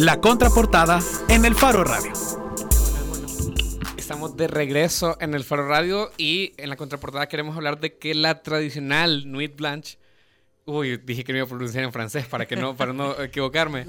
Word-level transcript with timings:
La 0.00 0.18
contraportada 0.18 0.98
en 1.28 1.44
el 1.44 1.54
Faro 1.54 1.84
Radio. 1.84 2.10
Estamos 3.98 4.34
de 4.34 4.48
regreso 4.48 5.18
en 5.20 5.34
el 5.34 5.44
Faro 5.44 5.68
Radio 5.68 6.10
y 6.16 6.54
en 6.56 6.70
la 6.70 6.76
contraportada 6.76 7.28
queremos 7.28 7.54
hablar 7.54 7.80
de 7.80 7.98
que 7.98 8.14
la 8.14 8.42
tradicional 8.42 9.30
Nuit 9.30 9.54
Blanche. 9.54 9.98
Uy, 10.64 10.96
dije 10.96 11.22
que 11.22 11.34
me 11.34 11.40
iba 11.40 11.44
a 11.44 11.48
pronunciar 11.50 11.84
en 11.84 11.92
francés 11.92 12.24
para, 12.26 12.46
que 12.46 12.56
no, 12.56 12.74
para 12.74 12.94
no 12.94 13.20
equivocarme. 13.22 13.84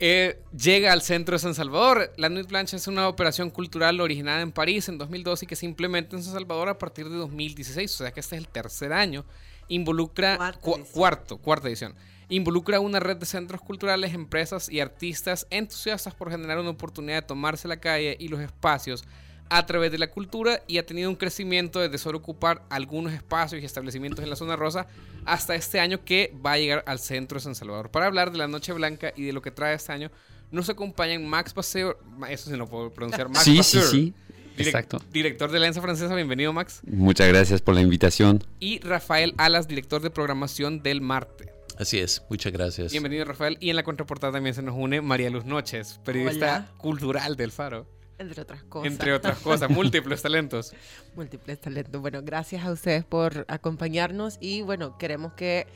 Eh, 0.00 0.42
llega 0.50 0.92
al 0.92 1.00
centro 1.00 1.36
de 1.36 1.38
San 1.38 1.54
Salvador. 1.54 2.12
La 2.16 2.28
Nuit 2.28 2.48
Blanche 2.48 2.76
es 2.76 2.88
una 2.88 3.06
operación 3.06 3.50
cultural 3.50 4.00
originada 4.00 4.40
en 4.40 4.50
París 4.50 4.88
en 4.88 4.98
2012 4.98 5.44
y 5.44 5.46
que 5.46 5.54
se 5.54 5.64
implementa 5.64 6.16
en 6.16 6.24
San 6.24 6.32
Salvador 6.32 6.68
a 6.70 6.76
partir 6.76 7.08
de 7.08 7.14
2016. 7.14 7.88
O 7.88 7.98
sea 7.98 8.10
que 8.10 8.18
este 8.18 8.34
es 8.34 8.42
el 8.42 8.48
tercer 8.48 8.92
año. 8.92 9.24
Involucra 9.68 10.54
cuarto, 10.92 11.38
cuarta 11.38 11.68
edición. 11.68 11.94
Involucra 12.28 12.80
una 12.80 13.00
red 13.00 13.16
de 13.16 13.26
centros 13.26 13.60
culturales, 13.60 14.14
empresas 14.14 14.68
y 14.70 14.80
artistas 14.80 15.46
entusiastas 15.50 16.14
por 16.14 16.30
generar 16.30 16.58
una 16.58 16.70
oportunidad 16.70 17.22
de 17.22 17.28
tomarse 17.28 17.68
la 17.68 17.78
calle 17.78 18.16
y 18.18 18.28
los 18.28 18.40
espacios 18.40 19.04
a 19.50 19.66
través 19.66 19.92
de 19.92 19.98
la 19.98 20.10
cultura 20.10 20.62
y 20.66 20.78
ha 20.78 20.86
tenido 20.86 21.10
un 21.10 21.16
crecimiento 21.16 21.80
desde 21.80 21.98
solo 21.98 22.18
ocupar 22.18 22.62
algunos 22.70 23.12
espacios 23.12 23.62
y 23.62 23.64
establecimientos 23.64 24.24
en 24.24 24.30
la 24.30 24.36
zona 24.36 24.56
rosa 24.56 24.86
hasta 25.26 25.54
este 25.54 25.80
año 25.80 26.02
que 26.04 26.34
va 26.44 26.52
a 26.52 26.58
llegar 26.58 26.82
al 26.86 26.98
centro 26.98 27.38
de 27.38 27.44
San 27.44 27.54
Salvador. 27.54 27.90
Para 27.90 28.06
hablar 28.06 28.32
de 28.32 28.38
la 28.38 28.48
Noche 28.48 28.72
Blanca 28.72 29.12
y 29.14 29.24
de 29.24 29.32
lo 29.32 29.42
que 29.42 29.50
trae 29.50 29.74
este 29.74 29.92
año, 29.92 30.10
nos 30.50 30.68
acompañan 30.68 31.26
Max 31.26 31.52
Paseo, 31.52 31.98
eso 32.28 32.50
sí 32.50 32.56
no 32.56 32.66
puedo 32.66 32.90
pronunciar, 32.90 33.28
Max 33.28 33.44
Sí, 33.44 33.62
sí, 33.62 33.80
sí. 33.82 34.14
Exacto. 34.56 35.00
Director 35.12 35.50
de 35.50 35.58
la 35.58 35.66
Alianza 35.66 35.82
Francesa, 35.82 36.14
bienvenido 36.14 36.52
Max. 36.52 36.80
Muchas 36.86 37.28
gracias 37.28 37.60
por 37.60 37.74
la 37.74 37.80
invitación. 37.80 38.44
Y 38.60 38.78
Rafael 38.80 39.34
Alas, 39.36 39.68
director 39.68 40.00
de 40.02 40.10
programación 40.10 40.82
del 40.82 41.00
Marte. 41.00 41.52
Así 41.76 41.98
es, 41.98 42.22
muchas 42.30 42.52
gracias. 42.52 42.92
Bienvenido 42.92 43.24
Rafael. 43.24 43.56
Y 43.60 43.70
en 43.70 43.76
la 43.76 43.82
contraportada 43.82 44.34
también 44.34 44.54
se 44.54 44.62
nos 44.62 44.76
une 44.76 45.00
María 45.00 45.28
Luz 45.28 45.44
Noches, 45.44 46.00
periodista 46.04 46.70
cultural 46.78 47.36
del 47.36 47.50
Faro. 47.50 47.86
Entre 48.18 48.42
otras 48.42 48.62
cosas. 48.62 48.92
Entre 48.92 49.12
otras 49.12 49.38
cosas, 49.40 49.70
múltiples 49.70 50.22
talentos. 50.22 50.72
Múltiples 51.16 51.60
talentos. 51.60 52.00
Bueno, 52.00 52.22
gracias 52.22 52.64
a 52.64 52.70
ustedes 52.70 53.04
por 53.04 53.44
acompañarnos 53.48 54.38
y 54.40 54.62
bueno, 54.62 54.96
queremos 54.98 55.32
que 55.32 55.66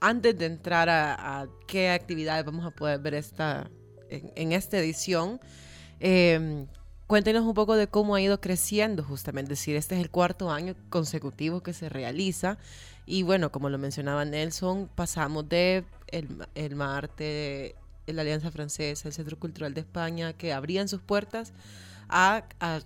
antes 0.00 0.36
de 0.36 0.46
entrar 0.46 0.88
a, 0.90 1.46
qué 1.68 1.90
actividades 1.90 2.44
vamos 2.44 2.66
a 2.66 2.72
poder 2.72 2.98
ver 2.98 3.14
esta, 3.14 3.70
en, 4.10 4.52
esta 4.52 4.78
edición, 4.78 5.40
eh, 6.00 6.66
Cuéntenos 7.06 7.44
un 7.44 7.52
poco 7.52 7.76
de 7.76 7.86
cómo 7.86 8.14
ha 8.14 8.20
ido 8.20 8.40
creciendo 8.40 9.04
justamente, 9.04 9.52
es 9.52 9.58
decir, 9.58 9.76
este 9.76 9.94
es 9.94 10.00
el 10.00 10.10
cuarto 10.10 10.50
año 10.50 10.74
consecutivo 10.88 11.62
que 11.62 11.74
se 11.74 11.90
realiza 11.90 12.56
y 13.04 13.22
bueno, 13.22 13.52
como 13.52 13.68
lo 13.68 13.76
mencionaba 13.76 14.24
Nelson, 14.24 14.88
pasamos 14.94 15.46
de 15.48 15.84
el, 16.08 16.28
el 16.54 16.74
Marte, 16.76 17.74
la 18.06 18.22
Alianza 18.22 18.50
Francesa, 18.50 19.08
el 19.08 19.14
Centro 19.14 19.38
Cultural 19.38 19.74
de 19.74 19.80
España, 19.80 20.32
que 20.32 20.54
abrían 20.54 20.88
sus 20.88 21.02
puertas 21.02 21.52
a, 22.08 22.44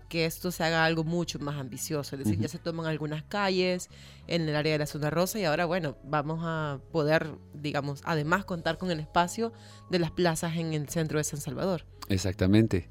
que 0.08 0.24
esto 0.24 0.50
se 0.50 0.64
haga 0.64 0.84
algo 0.84 1.04
mucho 1.04 1.38
más 1.38 1.56
ambicioso. 1.56 2.16
Es 2.16 2.24
decir, 2.24 2.38
ya 2.38 2.48
se 2.48 2.58
toman 2.58 2.86
algunas 2.86 3.22
calles 3.22 3.90
en 4.26 4.48
el 4.48 4.56
área 4.56 4.72
de 4.72 4.78
la 4.78 4.86
zona 4.86 5.10
rosa 5.10 5.38
y 5.38 5.44
ahora, 5.44 5.66
bueno, 5.66 5.96
vamos 6.04 6.40
a 6.42 6.80
poder, 6.92 7.34
digamos, 7.54 8.02
además 8.04 8.44
contar 8.44 8.78
con 8.78 8.90
el 8.90 9.00
espacio 9.00 9.52
de 9.90 9.98
las 9.98 10.10
plazas 10.10 10.56
en 10.56 10.72
el 10.74 10.88
centro 10.88 11.18
de 11.18 11.24
San 11.24 11.40
Salvador. 11.40 11.84
Exactamente. 12.08 12.88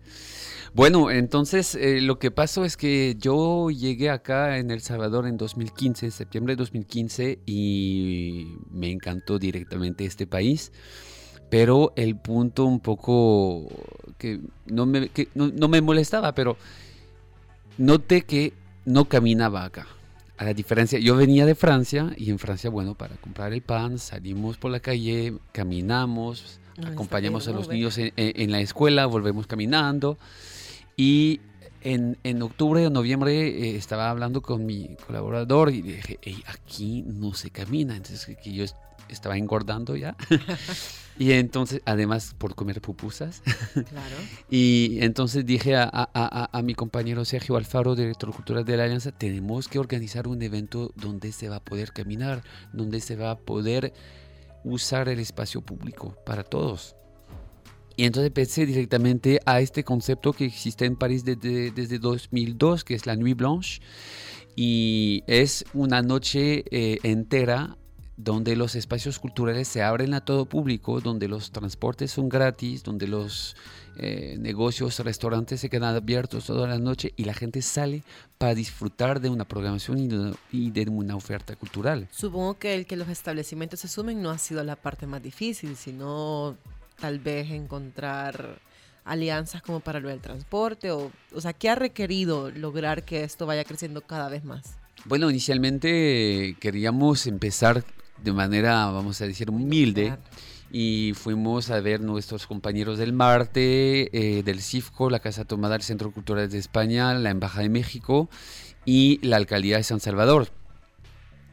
Bueno, 0.74 1.10
entonces 1.10 1.76
eh, 1.76 2.02
lo 2.02 2.20
que 2.20 2.30
pasó 2.30 2.66
es 2.66 2.78
que 2.78 3.16
yo 3.18 3.70
llegué 3.72 4.10
acá 4.10 4.58
en 4.58 4.70
El 4.70 4.82
Salvador 4.82 5.26
en 5.28 5.38
2015, 5.38 6.12
septiembre 6.12 6.54
de 6.54 6.58
2015, 6.58 7.40
y 7.46 8.58
me 8.70 8.92
encantó 8.92 9.40
directamente 9.40 10.06
este 10.06 10.28
país. 10.28 10.72
Pero 11.50 11.94
el 11.96 12.16
punto 12.16 12.66
un 12.66 12.80
poco 12.80 13.68
que 14.18 14.42
no 14.66 14.86
me, 14.86 15.10
no, 15.36 15.68
me 15.68 15.82
molestaba, 15.82 16.34
pero 16.34 16.58
noté 17.78 18.24
que 18.24 18.54
no 18.86 19.06
caminaba 19.06 19.64
acá. 19.64 19.88
A 20.38 20.44
la 20.44 20.54
diferencia, 20.54 21.00
yo 21.00 21.16
venía 21.16 21.46
de 21.46 21.56
Francia 21.56 22.14
y 22.16 22.30
en 22.30 22.38
Francia, 22.38 22.70
bueno, 22.70 22.96
para 22.96 23.16
comprar 23.16 23.54
el 23.54 23.62
pan 23.62 23.98
salimos 23.98 24.58
por 24.58 24.72
la 24.72 24.80
calle, 24.80 25.34
caminamos, 25.52 26.60
acompañamos 26.86 27.48
a 27.48 27.54
los 27.54 27.70
niños 27.70 27.98
en, 27.98 28.52
la 28.52 28.60
escuela, 28.60 29.08
volvemos 29.08 29.48
caminando. 29.48 30.18
Y 30.96 31.40
en, 31.82 32.18
en 32.24 32.42
octubre 32.42 32.86
o 32.86 32.90
noviembre 32.90 33.48
eh, 33.48 33.76
estaba 33.78 34.10
hablando 34.10 34.42
con 34.42 34.66
mi 34.66 34.96
colaborador 35.08 35.72
y 35.72 35.82
dije, 35.82 36.20
aquí 36.48 37.04
no 37.08 37.34
se 37.34 37.50
camina. 37.50 37.96
Entonces, 37.96 38.38
que 38.44 38.54
yo 38.54 38.66
estaba 39.10 39.38
engordando 39.38 39.96
ya. 39.96 40.16
y 41.20 41.32
entonces, 41.34 41.82
además, 41.86 42.36
por 42.38 42.56
comer 42.56 42.82
pupusas. 42.82 43.42
Claro. 43.74 44.16
y 44.50 45.00
entonces 45.02 45.46
dije 45.46 45.76
a, 45.76 45.90
a, 45.92 46.50
a, 46.52 46.62
mi 46.62 46.76
compañero 46.76 47.26
Sergio 47.26 47.58
Alfaro, 47.58 47.96
director 47.96 48.34
cultural 48.34 48.66
de 48.66 48.78
la 48.78 48.84
Alianza, 48.84 49.12
tenemos 49.12 49.68
que 49.68 49.80
organizar 49.80 50.28
un 50.28 50.42
evento 50.42 50.92
donde 50.96 51.32
se 51.32 51.50
va 51.50 51.58
a 51.58 51.64
poder 51.64 51.94
caminar, 51.94 52.44
donde 52.74 53.00
se 53.00 53.16
va 53.16 53.32
a 53.32 53.38
poder 53.38 53.94
usar 54.64 55.10
el 55.10 55.20
espacio 55.20 55.62
público 55.62 56.16
para 56.26 56.44
todos. 56.44 56.96
Y 57.98 58.06
entonces 58.06 58.32
pensé 58.32 58.68
directamente 58.68 59.40
a 59.46 59.60
este 59.60 59.84
concepto 59.84 60.32
que 60.32 60.46
existe 60.46 60.86
en 60.86 60.96
París 60.96 61.26
desde, 61.26 61.72
desde 61.72 61.98
2002, 61.98 62.84
que 62.84 62.94
es 62.94 63.08
la 63.08 63.16
Nuit 63.16 63.36
Blanche. 63.36 63.82
Y 64.56 65.24
es 65.26 65.66
una 65.74 66.04
noche 66.04 66.64
eh, 66.70 67.00
entera 67.02 67.76
donde 68.18 68.56
los 68.56 68.76
espacios 68.76 69.20
culturales 69.20 69.68
se 69.68 69.84
abren 69.84 70.16
a 70.16 70.22
todo 70.22 70.46
público, 70.46 71.00
donde 71.00 71.28
los 71.28 71.52
transportes 71.52 72.12
son 72.12 72.30
gratis, 72.30 72.84
donde 72.84 73.08
los 73.08 73.56
eh, 73.96 74.38
negocios, 74.40 75.00
restaurantes 75.00 75.62
se 75.62 75.70
quedan 75.70 75.96
abiertos 75.96 76.46
toda 76.46 76.68
la 76.68 76.80
noche 76.80 77.14
y 77.16 77.26
la 77.26 77.36
gente 77.36 77.62
sale 77.62 78.04
para 78.40 78.56
disfrutar 78.56 79.22
de 79.22 79.30
una 79.30 79.46
programación 79.46 80.36
y 80.52 80.72
de, 80.72 80.90
una 80.90 81.16
oferta 81.16 81.56
cultural. 81.56 82.08
Supongo 82.12 82.56
que 82.56 82.74
el 82.74 82.88
que 82.88 82.96
los 82.96 83.08
establecimientos 83.08 83.80
se 83.82 83.88
sumen 83.88 84.22
no 84.22 84.32
ha 84.32 84.40
sido 84.40 84.64
la 84.64 84.76
parte 84.76 85.06
más 85.06 85.22
difícil, 85.22 85.76
sino 85.76 86.58
tal 87.00 87.20
vez 87.20 87.52
encontrar 87.52 88.60
alianzas 89.06 89.62
como 89.62 89.80
para 89.80 90.00
lo 90.00 90.10
del 90.10 90.22
transporte? 90.22 90.90
O, 90.92 91.12
o 91.34 91.42
sea, 91.42 91.54
¿qué 91.54 91.70
ha 91.70 91.76
requerido 91.76 92.50
lograr 92.50 93.04
que 93.04 93.24
esto 93.24 93.46
vaya 93.46 93.64
creciendo 93.64 94.02
cada 94.02 94.28
vez 94.28 94.44
más? 94.44 94.78
Bueno, 95.06 95.30
inicialmente 95.30 96.58
queríamos 96.60 97.28
empezar 97.28 97.84
de 98.24 98.34
manera, 98.34 98.86
vamos 98.88 99.22
a 99.22 99.28
decir, 99.28 99.50
humilde. 99.50 100.18
Y 100.70 101.14
fuimos 101.16 101.70
a 101.70 101.80
ver 101.80 102.02
nuestros 102.02 102.46
compañeros 102.46 102.98
del 102.98 103.14
Marte, 103.14 104.10
eh, 104.12 104.44
del 104.44 104.62
CIFCO, 104.62 105.10
la 105.10 105.20
Casa 105.20 105.46
Tomada 105.46 105.74
del 105.76 105.84
Centro 105.84 106.12
Cultural 106.12 106.50
de 106.50 106.58
España, 106.58 107.14
la 107.14 107.30
Embajada 107.30 107.64
de 107.64 107.70
México 107.70 108.30
y 108.84 109.20
la 109.26 109.38
Alcaldía 109.38 109.78
de 109.78 109.84
San 109.84 110.02
Salvador. 110.02 110.50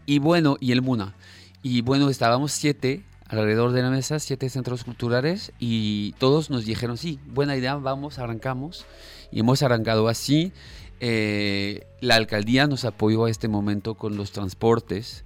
Y 0.06 0.18
bueno, 0.18 0.56
y 0.60 0.72
el 0.72 0.82
MUNA. 0.82 1.14
Y 1.62 1.82
bueno, 1.82 2.10
estábamos 2.10 2.52
siete 2.52 3.04
alrededor 3.28 3.72
de 3.72 3.82
la 3.82 3.90
mesa, 3.90 4.18
siete 4.18 4.48
centros 4.50 4.84
culturales 4.84 5.52
y 5.58 6.12
todos 6.18 6.50
nos 6.50 6.64
dijeron, 6.64 6.98
sí, 6.98 7.18
buena 7.26 7.56
idea, 7.56 7.76
vamos, 7.76 8.18
arrancamos. 8.18 8.84
Y 9.30 9.40
hemos 9.40 9.62
arrancado 9.62 10.08
así. 10.08 10.52
Eh, 11.00 11.86
la 12.00 12.16
alcaldía 12.16 12.66
nos 12.66 12.84
apoyó 12.84 13.24
a 13.26 13.30
este 13.30 13.48
momento 13.48 13.94
con 13.94 14.16
los 14.16 14.32
transportes 14.32 15.24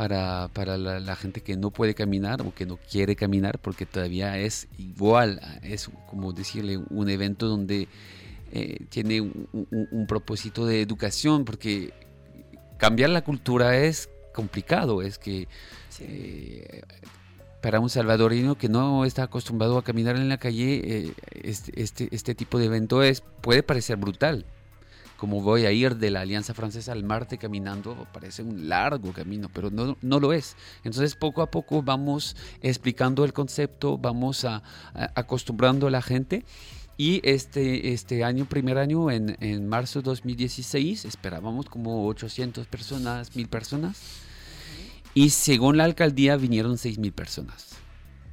para, 0.00 0.48
para 0.54 0.78
la, 0.78 1.14
gente 1.14 1.42
que 1.42 1.58
no 1.58 1.70
puede 1.70 1.94
caminar 1.94 2.40
o 2.40 2.54
que 2.54 2.64
no 2.64 2.78
quiere 2.78 3.16
caminar, 3.16 3.58
porque 3.58 3.84
todavía 3.84 4.38
es 4.38 4.66
igual, 4.78 5.42
es 5.62 5.90
como 6.08 6.32
decirle 6.32 6.78
un 6.88 7.10
evento 7.10 7.48
donde 7.48 7.86
eh, 8.50 8.86
tiene 8.88 9.20
un, 9.20 10.06
propósito 10.08 10.64
de 10.64 10.80
educación, 10.80 11.44
porque 11.44 11.92
cambiar 12.78 13.10
la 13.10 13.20
cultura 13.20 13.76
es 13.76 14.08
complicado, 14.32 15.02
es 15.02 15.18
que... 15.18 15.48
Eh, 15.98 16.80
para 17.60 17.78
un 17.78 17.90
salvadoreño 17.90 18.56
que 18.56 18.70
no 18.70 19.04
está 19.04 19.24
acostumbrado 19.24 19.76
a 19.76 19.84
caminar 19.84 20.16
en 20.16 20.30
la 20.30 20.38
calle, 20.38 20.80
eh, 20.82 21.12
este, 21.42 21.82
este, 21.82 22.08
este, 22.10 22.34
tipo 22.34 22.58
de 22.58 22.64
evento 22.64 23.02
es, 23.02 23.22
puede 23.42 23.62
parecer 23.62 23.98
brutal. 23.98 24.46
Como 25.20 25.42
voy 25.42 25.66
a 25.66 25.72
ir 25.72 25.96
de 25.96 26.10
la 26.10 26.22
Alianza 26.22 26.54
Francesa 26.54 26.92
al 26.92 27.04
Marte 27.04 27.36
caminando, 27.36 28.06
parece 28.10 28.42
un 28.42 28.70
largo 28.70 29.12
camino, 29.12 29.50
pero 29.52 29.70
no, 29.70 29.98
no 30.00 30.18
lo 30.18 30.32
es. 30.32 30.56
Entonces 30.82 31.14
poco 31.14 31.42
a 31.42 31.50
poco 31.50 31.82
vamos 31.82 32.36
explicando 32.62 33.26
el 33.26 33.34
concepto, 33.34 33.98
vamos 33.98 34.46
a, 34.46 34.62
acostumbrando 35.14 35.88
a 35.88 35.90
la 35.90 36.00
gente. 36.00 36.46
Y 36.96 37.20
este, 37.22 37.92
este 37.92 38.24
año, 38.24 38.46
primer 38.46 38.78
año, 38.78 39.10
en, 39.10 39.36
en 39.40 39.68
marzo 39.68 40.00
de 40.00 40.04
2016, 40.04 41.04
esperábamos 41.04 41.66
como 41.66 42.06
800 42.06 42.66
personas, 42.66 43.36
1000 43.36 43.48
personas 43.48 43.98
y 45.12 45.30
según 45.30 45.76
la 45.76 45.84
alcaldía 45.84 46.36
vinieron 46.36 46.76
6.000 46.76 47.12
personas. 47.12 47.76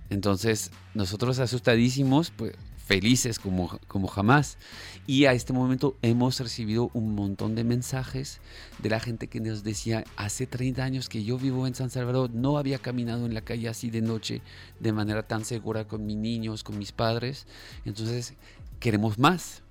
Entonces, 0.10 0.72
nosotros 0.94 1.40
asustadísimos, 1.40 2.32
pues 2.32 2.54
felices 2.88 3.38
como, 3.38 3.80
como 3.88 4.08
jamás. 4.08 4.58
Y 5.06 5.26
a 5.26 5.34
este 5.34 5.54
momento 5.54 5.96
hemos 6.02 6.40
recibido 6.40 6.90
un 6.94 7.14
montón 7.14 7.54
de 7.54 7.64
mensajes 7.64 8.40
de 8.80 8.90
la 8.90 9.00
gente 9.00 9.28
que 9.28 9.40
nos 9.40 9.64
decía, 9.64 10.04
hace 10.16 10.48
30 10.48 10.84
años 10.84 11.10
que 11.10 11.24
yo 11.24 11.38
vivo 11.38 11.68
en 11.68 11.76
San 11.76 11.90
Salvador, 11.90 12.32
no 12.34 12.58
había 12.58 12.80
caminado 12.80 13.26
en 13.26 13.34
la 13.34 13.42
calle 13.42 13.68
así 13.68 13.90
de 13.90 14.02
noche 14.02 14.42
de 14.80 14.94
manera 14.94 15.24
tan 15.24 15.46
segura 15.46 15.88
con 15.88 16.06
mis 16.06 16.18
niños, 16.18 16.64
con 16.64 16.78
mis 16.78 16.92
padres. 16.92 17.46
Entonces, 17.86 18.34
queremos 18.80 19.20
más. 19.20 19.62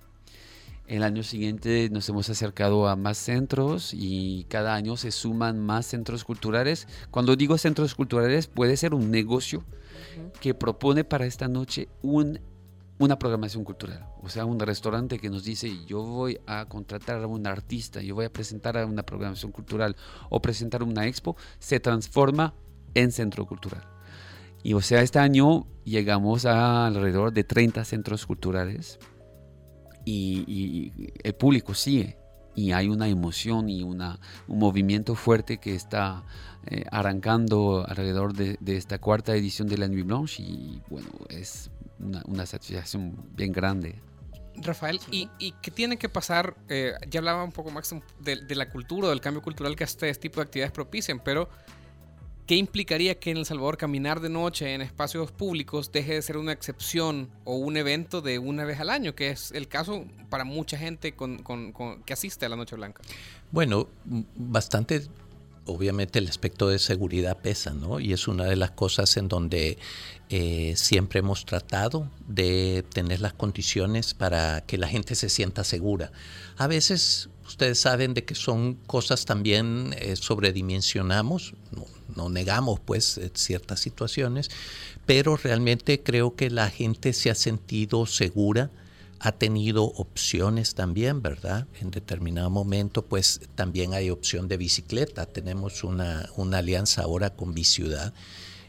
El 0.86 1.02
año 1.02 1.24
siguiente 1.24 1.88
nos 1.90 2.08
hemos 2.08 2.30
acercado 2.30 2.86
a 2.86 2.94
más 2.94 3.18
centros 3.18 3.92
y 3.92 4.46
cada 4.48 4.74
año 4.74 4.96
se 4.96 5.10
suman 5.10 5.58
más 5.58 5.86
centros 5.86 6.22
culturales. 6.22 6.86
Cuando 7.10 7.34
digo 7.34 7.58
centros 7.58 7.96
culturales, 7.96 8.46
puede 8.46 8.76
ser 8.76 8.94
un 8.94 9.10
negocio 9.10 9.64
que 10.40 10.54
propone 10.54 11.02
para 11.02 11.26
esta 11.26 11.48
noche 11.48 11.88
un 12.02 12.38
una 12.98 13.18
programación 13.18 13.64
cultural, 13.64 14.06
o 14.22 14.28
sea, 14.28 14.44
un 14.46 14.58
restaurante 14.58 15.18
que 15.18 15.28
nos 15.28 15.44
dice 15.44 15.84
yo 15.86 16.02
voy 16.02 16.40
a 16.46 16.64
contratar 16.66 17.22
a 17.22 17.26
un 17.26 17.46
artista, 17.46 18.00
yo 18.00 18.14
voy 18.14 18.24
a 18.24 18.32
presentar 18.32 18.78
a 18.78 18.86
una 18.86 19.02
programación 19.02 19.52
cultural 19.52 19.96
o 20.30 20.40
presentar 20.40 20.82
una 20.82 21.06
expo, 21.06 21.36
se 21.58 21.78
transforma 21.78 22.54
en 22.94 23.12
centro 23.12 23.46
cultural. 23.46 23.86
Y 24.62 24.72
o 24.74 24.80
sea, 24.80 25.02
este 25.02 25.18
año 25.18 25.66
llegamos 25.84 26.46
a 26.46 26.86
alrededor 26.86 27.32
de 27.32 27.44
30 27.44 27.84
centros 27.84 28.26
culturales 28.26 28.98
y, 30.04 31.12
el 31.22 31.34
público 31.34 31.74
sigue 31.74 32.16
y 32.54 32.72
hay 32.72 32.88
una 32.88 33.08
emoción 33.08 33.68
y 33.68 33.82
una, 33.82 34.18
un 34.48 34.58
movimiento 34.58 35.14
fuerte 35.14 35.58
que 35.58 35.74
está 35.74 36.24
eh, 36.66 36.84
arrancando 36.90 37.84
alrededor 37.86 38.32
de, 38.32 38.56
de, 38.60 38.76
esta 38.76 38.98
cuarta 38.98 39.36
edición 39.36 39.68
de 39.68 39.76
la 39.76 39.88
Nuit 39.88 40.06
Blanche 40.06 40.42
y 40.42 40.80
bueno, 40.88 41.08
es 41.28 41.70
una, 41.98 42.46
satisfacción 42.46 43.14
bien 43.34 43.52
grande. 43.52 44.00
Rafael, 44.56 45.00
¿y, 45.10 45.28
qué 45.62 45.70
tiene 45.70 45.98
que 45.98 46.08
pasar? 46.08 46.56
Eh, 46.68 46.94
ya 47.08 47.20
hablaba 47.20 47.44
un 47.44 47.52
poco 47.52 47.70
más 47.70 47.94
de, 48.20 48.54
la 48.54 48.70
cultura, 48.70 49.08
del 49.08 49.20
cambio 49.20 49.42
cultural 49.42 49.76
que 49.76 49.84
este 49.84 50.12
tipo 50.14 50.36
de 50.36 50.44
actividades 50.44 50.72
propician, 50.72 51.20
pero 51.22 51.48
¿qué 52.46 52.56
implicaría 52.56 53.18
que 53.18 53.30
en 53.30 53.38
El 53.38 53.44
Salvador 53.44 53.76
caminar 53.76 54.20
de 54.20 54.30
noche 54.30 54.72
en 54.72 54.80
espacios 54.80 55.30
públicos 55.30 55.92
deje 55.92 56.14
de 56.14 56.22
ser 56.22 56.38
una 56.38 56.52
excepción 56.52 57.30
o 57.44 57.56
un 57.56 57.76
evento 57.76 58.22
de 58.22 58.38
una 58.38 58.64
vez 58.64 58.80
al 58.80 58.88
año, 58.88 59.14
que 59.14 59.30
es 59.30 59.52
el 59.52 59.68
caso 59.68 60.06
para 60.30 60.44
mucha 60.44 60.78
gente 60.78 61.14
que 61.14 62.12
asiste 62.12 62.46
a 62.46 62.48
la 62.48 62.56
Noche 62.56 62.76
Blanca? 62.76 63.02
Bueno, 63.50 63.88
bastante 64.36 65.02
obviamente 65.66 66.18
el 66.18 66.28
aspecto 66.28 66.68
de 66.68 66.78
seguridad 66.78 67.38
pesa, 67.38 67.74
¿no? 67.74 68.00
Y 68.00 68.12
es 68.12 68.28
una 68.28 68.44
de 68.44 68.56
las 68.56 68.70
cosas 68.70 69.16
en 69.16 69.28
donde 69.28 69.78
eh, 70.28 70.74
siempre 70.76 71.20
hemos 71.20 71.44
tratado 71.44 72.10
de 72.26 72.84
tener 72.92 73.20
las 73.20 73.32
condiciones 73.32 74.14
para 74.14 74.62
que 74.62 74.78
la 74.78 74.88
gente 74.88 75.14
se 75.14 75.28
sienta 75.28 75.64
segura. 75.64 76.10
A 76.56 76.66
veces 76.66 77.28
ustedes 77.46 77.78
saben 77.78 78.14
de 78.14 78.24
que 78.24 78.34
son 78.34 78.74
cosas 78.74 79.24
también 79.24 79.94
eh, 79.98 80.16
sobredimensionamos, 80.16 81.54
no, 82.14 82.28
negamos 82.28 82.80
pues 82.80 83.18
eh, 83.18 83.30
ciertas 83.34 83.80
situaciones, 83.80 84.50
pero 85.04 85.36
realmente 85.36 86.02
creo 86.02 86.34
que 86.34 86.50
la 86.50 86.70
gente 86.70 87.12
se 87.12 87.30
ha 87.30 87.34
sentido 87.34 88.06
segura 88.06 88.70
ha 89.20 89.32
tenido 89.32 89.84
opciones 89.84 90.74
también, 90.74 91.22
¿verdad? 91.22 91.66
En 91.80 91.90
determinado 91.90 92.50
momento, 92.50 93.02
pues 93.02 93.40
también 93.54 93.94
hay 93.94 94.10
opción 94.10 94.48
de 94.48 94.56
bicicleta. 94.56 95.26
Tenemos 95.26 95.84
una, 95.84 96.28
alianza 96.52 97.02
ahora 97.02 97.30
con 97.30 97.54
Biciudad. 97.54 98.12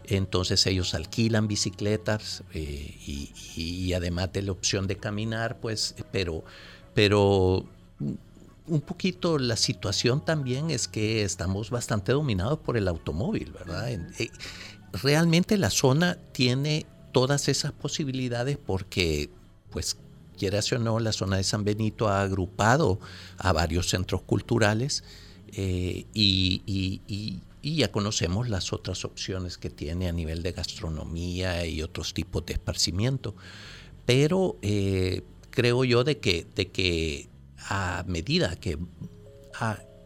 Entonces 0.05 0.65
ellos 0.67 0.94
alquilan 0.94 1.47
bicicletas 1.47 2.44
eh, 2.53 2.95
y, 3.55 3.91
además 3.94 4.31
de 4.31 4.41
la 4.41 4.53
opción 4.53 4.88
de 4.88 4.95
caminar, 4.95 5.59
pues, 5.59 5.95
pero, 6.11 6.45
pero 6.93 7.65
un 8.67 8.81
poquito 8.81 9.38
la 9.38 9.57
situación 9.57 10.23
también 10.23 10.69
es 10.69 10.88
que 10.88 11.23
estamos 11.23 11.69
bastante 11.69 12.13
dominados 12.13 12.59
por 12.59 12.77
el 12.77 12.88
automóvil, 12.88 13.51
¿verdad? 13.51 13.91
Eh, 13.91 14.29
realmente 14.93 15.57
la 15.57 15.69
zona 15.69 16.17
tiene 16.31 16.85
todas 17.11 17.50
esas 17.50 17.73
posibilidades 17.73 18.57
porque, 18.57 19.29
pues, 19.71 19.97
quieras 20.38 20.72
o 20.72 20.80
no, 20.80 21.00
la 21.00 21.12
zona 21.12 21.38
de 21.38 21.44
San 21.44 21.63
Benito 21.63 22.07
ha 22.07 22.22
agrupado 22.22 23.00
a 23.38 23.51
varios 23.51 23.89
centros 23.89 24.22
culturales 24.22 25.04
eh, 25.54 26.06
y, 26.13 27.42
ya 27.63 27.92
conocemos 27.92 28.48
las 28.48 28.72
otras 28.72 29.04
opciones 29.04 29.57
que 29.57 29.69
tiene 29.69 30.07
a 30.07 30.13
nivel 30.13 30.42
de 30.42 30.54
gastronomía 30.54 31.66
y 31.66 31.81
otros 31.81 32.13
tipos 32.13 32.45
de 32.45 32.54
esparcimiento. 32.54 33.36
Pero 34.06 34.57
eh, 34.62 35.24
creo 35.50 35.84
yo 35.84 36.06
de 36.06 36.19
que, 36.19 36.48
de 36.56 36.68
que 36.72 37.28
a 37.68 38.06
medida 38.07 38.56
que, 38.56 38.78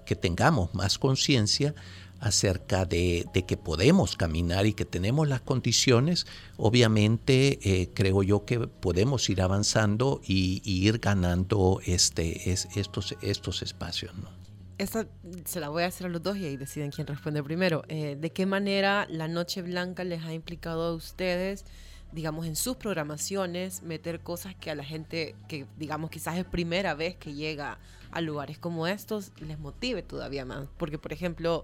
que 0.07 0.15
tengamos 0.15 0.73
más 0.73 0.97
conciencia, 0.97 1.75
acerca 2.21 2.85
de, 2.85 3.27
que 3.47 3.57
podemos 3.57 4.15
caminar 4.15 4.65
y 4.67 4.73
que 4.73 4.85
tenemos 4.85 5.27
las 5.27 5.41
condiciones, 5.41 6.27
obviamente 6.55 7.59
eh, 7.63 7.89
creo 7.93 8.21
yo 8.23 8.45
que 8.45 8.59
podemos 8.59 9.27
ir 9.29 9.41
avanzando 9.41 10.21
y, 10.25 10.61
ir 10.63 10.99
ganando 10.99 11.81
este, 11.85 12.51
estos, 12.51 13.15
estos 13.21 13.63
espacios. 13.63 14.15
¿no? 14.15 14.29
Esta 14.77 15.07
se 15.45 15.59
la 15.59 15.69
voy 15.69 15.83
a 15.83 15.87
hacer 15.87 16.07
a 16.07 16.09
los 16.09 16.21
dos 16.21 16.37
y 16.37 16.45
ahí 16.45 16.57
deciden 16.57 16.91
quién 16.91 17.07
responde 17.07 17.43
primero. 17.43 17.83
Eh, 17.87 18.15
¿De 18.19 18.29
qué 18.31 18.45
manera 18.45 19.07
la 19.09 19.27
Noche 19.27 19.63
Blanca 19.63 20.03
les 20.03 20.23
ha 20.23 20.33
implicado 20.33 20.83
a 20.83 20.93
ustedes? 20.93 21.65
digamos, 22.13 22.45
en 22.45 22.57
sus 22.57 22.75
programaciones, 22.75 23.83
meter 23.83 24.19
cosas 24.19 24.53
que 24.53 24.69
a 24.69 24.75
la 24.75 24.83
gente 24.83 25.33
que, 25.47 25.65
digamos, 25.77 26.09
quizás 26.09 26.37
es 26.37 26.43
primera 26.43 26.93
vez 26.93 27.15
que 27.15 27.33
llega 27.33 27.79
a 28.11 28.19
lugares 28.19 28.57
como 28.57 28.85
estos, 28.85 29.31
les 29.39 29.57
motive 29.57 30.03
todavía 30.03 30.43
más. 30.43 30.67
Porque, 30.77 30.97
por 30.97 31.13
ejemplo, 31.13 31.63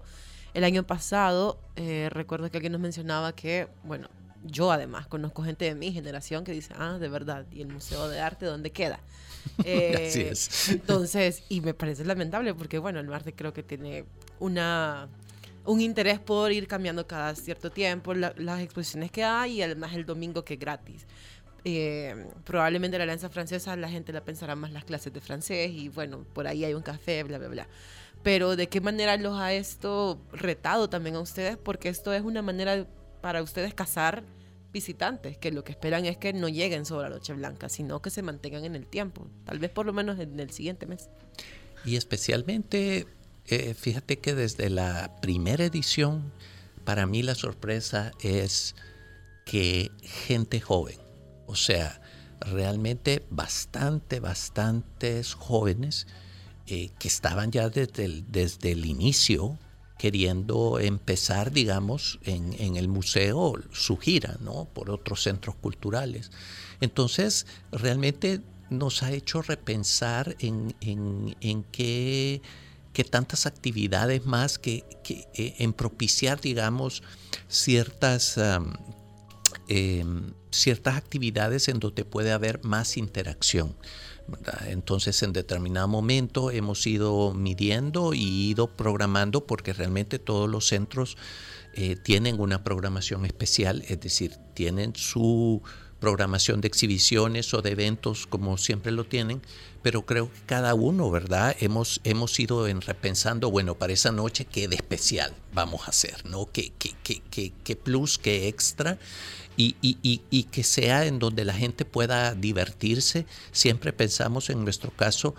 el 0.54 0.64
año 0.64 0.84
pasado, 0.84 1.58
eh, 1.76 2.08
recuerdo 2.10 2.50
que 2.50 2.56
alguien 2.56 2.72
nos 2.72 2.80
mencionaba 2.80 3.34
que, 3.34 3.68
bueno, 3.84 4.08
yo 4.44 4.70
además 4.70 5.06
conozco 5.06 5.42
gente 5.42 5.64
de 5.64 5.74
mi 5.74 5.92
generación 5.92 6.44
que 6.44 6.52
dice, 6.52 6.72
ah, 6.76 6.98
de 6.98 7.08
verdad, 7.08 7.46
¿y 7.50 7.60
el 7.60 7.68
Museo 7.68 8.08
de 8.08 8.20
Arte 8.20 8.46
dónde 8.46 8.70
queda? 8.70 9.00
Eh, 9.64 10.08
Así 10.08 10.20
es. 10.20 10.68
Entonces, 10.68 11.42
y 11.48 11.60
me 11.62 11.72
parece 11.72 12.04
lamentable 12.04 12.52
porque, 12.54 12.78
bueno, 12.78 13.00
el 13.00 13.10
arte 13.12 13.32
creo 13.32 13.54
que 13.54 13.62
tiene 13.62 14.04
una 14.40 15.08
un 15.64 15.80
interés 15.80 16.18
por 16.18 16.52
ir 16.52 16.66
cambiando 16.66 17.06
cada 17.06 17.34
cierto 17.34 17.70
tiempo 17.70 18.14
las 18.14 18.60
exposiciones 18.60 19.10
que 19.10 19.24
hay 19.24 19.58
y 19.58 19.62
además 19.62 19.94
el 19.94 20.06
domingo 20.06 20.44
que 20.44 20.54
es 20.54 20.60
gratis. 20.60 21.06
Eh, 21.64 22.26
probablemente 22.44 22.98
la 22.98 23.04
Alianza 23.04 23.28
Francesa 23.28 23.74
la 23.76 23.88
gente 23.88 24.12
la 24.12 24.22
pensará 24.22 24.54
más 24.54 24.72
las 24.72 24.84
clases 24.84 25.12
de 25.12 25.20
francés 25.20 25.70
y 25.72 25.88
bueno, 25.88 26.24
por 26.32 26.46
ahí 26.46 26.64
hay 26.64 26.74
un 26.74 26.82
café, 26.82 27.22
bla, 27.22 27.38
bla, 27.38 27.48
bla 27.48 27.68
pero 28.22 28.56
de 28.56 28.68
qué 28.68 28.80
manera 28.80 29.16
los 29.16 29.38
ha 29.38 29.52
esto 29.52 30.20
retado 30.32 30.88
también 30.88 31.16
a 31.16 31.20
ustedes, 31.20 31.56
porque 31.56 31.88
esto 31.88 32.12
es 32.12 32.22
una 32.22 32.42
manera 32.42 32.86
para 33.20 33.42
ustedes 33.42 33.74
cazar 33.74 34.24
visitantes, 34.72 35.38
que 35.38 35.50
lo 35.50 35.64
que 35.64 35.72
esperan 35.72 36.04
es 36.04 36.18
que 36.18 36.32
no 36.32 36.48
lleguen 36.48 36.84
sobre 36.84 37.08
la 37.08 37.16
Noche 37.16 37.32
Blanca, 37.32 37.68
sino 37.68 38.02
que 38.02 38.10
se 38.10 38.22
mantengan 38.22 38.64
en 38.64 38.76
el 38.76 38.86
tiempo, 38.86 39.26
tal 39.44 39.58
vez 39.58 39.70
por 39.70 39.86
lo 39.86 39.92
menos 39.92 40.18
en 40.18 40.38
el 40.38 40.50
siguiente 40.50 40.86
mes. 40.86 41.08
Y 41.84 41.96
especialmente, 41.96 43.06
eh, 43.46 43.74
fíjate 43.74 44.18
que 44.18 44.34
desde 44.34 44.68
la 44.68 45.16
primera 45.22 45.64
edición, 45.64 46.32
para 46.84 47.06
mí 47.06 47.22
la 47.22 47.34
sorpresa 47.34 48.12
es 48.20 48.74
que 49.46 49.90
gente 50.02 50.60
joven, 50.60 50.98
o 51.46 51.56
sea, 51.56 52.00
realmente 52.40 53.24
bastante, 53.30 54.20
bastantes 54.20 55.34
jóvenes, 55.34 56.06
eh, 56.70 56.90
que 56.98 57.08
estaban 57.08 57.50
ya 57.50 57.68
desde 57.70 58.04
el, 58.04 58.30
desde 58.30 58.72
el 58.72 58.84
inicio 58.84 59.58
queriendo 59.98 60.78
empezar, 60.78 61.50
digamos, 61.50 62.20
en, 62.22 62.76
el 62.76 62.88
museo 62.88 63.54
su 63.72 63.96
gira, 63.96 64.36
¿no? 64.40 64.66
Por 64.66 64.90
otros 64.90 65.22
centros 65.22 65.56
culturales. 65.56 66.30
Entonces, 66.80 67.46
realmente 67.72 68.40
nos 68.70 69.02
ha 69.02 69.10
hecho 69.12 69.42
repensar 69.42 70.36
en, 70.38 70.76
en, 70.80 71.64
qué, 71.72 72.42
tantas 73.10 73.46
actividades 73.46 74.24
más 74.24 74.58
que, 74.58 74.84
eh, 75.08 75.54
en 75.58 75.72
propiciar, 75.72 76.40
digamos, 76.40 77.02
ciertas, 77.48 78.38
em, 79.68 80.32
ciertas 80.50 80.96
actividades 80.96 81.68
en 81.68 81.80
donde 81.80 82.04
puede 82.04 82.32
haber 82.32 82.64
más 82.64 82.96
interacción. 82.96 83.74
Entonces 84.66 85.22
en 85.22 85.32
determinado 85.32 85.88
momento 85.88 86.50
hemos 86.50 86.86
ido 86.86 87.32
midiendo 87.32 88.12
y 88.12 88.50
ido 88.50 88.66
programando 88.66 89.46
porque 89.46 89.72
realmente 89.72 90.18
todos 90.18 90.50
los 90.50 90.66
centros 90.66 91.16
eh, 91.74 91.96
tienen 91.96 92.40
una 92.40 92.62
programación 92.62 93.24
especial, 93.24 93.84
es 93.88 94.00
decir, 94.00 94.36
tienen 94.54 94.94
su 94.96 95.62
programación 96.00 96.60
de 96.60 96.68
exhibiciones 96.68 97.52
o 97.54 97.62
de 97.62 97.72
eventos 97.72 98.26
como 98.26 98.56
siempre 98.58 98.92
lo 98.92 99.04
tienen, 99.04 99.42
pero 99.82 100.04
creo 100.04 100.32
que 100.32 100.40
cada 100.46 100.74
uno, 100.74 101.10
¿verdad? 101.10 101.56
Hemos, 101.60 102.00
hemos 102.04 102.38
ido 102.38 102.66
en 102.68 102.80
repensando, 102.80 103.50
bueno, 103.50 103.76
para 103.76 103.92
esa 103.92 104.12
noche, 104.12 104.44
¿qué 104.44 104.68
de 104.68 104.76
especial 104.76 105.34
vamos 105.52 105.86
a 105.86 105.90
hacer? 105.90 106.24
¿no? 106.26 106.50
¿Qué, 106.50 106.72
qué, 106.78 106.94
qué, 107.02 107.52
qué 107.64 107.76
plus, 107.76 108.18
qué 108.18 108.48
extra? 108.48 108.98
Y, 109.56 109.76
y, 109.82 109.98
y, 110.02 110.22
y, 110.30 110.44
que 110.44 110.62
sea 110.62 111.06
en 111.06 111.18
donde 111.18 111.44
la 111.44 111.54
gente 111.54 111.84
pueda 111.84 112.34
divertirse. 112.34 113.26
Siempre 113.50 113.92
pensamos 113.92 114.50
en 114.50 114.62
nuestro 114.62 114.92
caso 114.92 115.34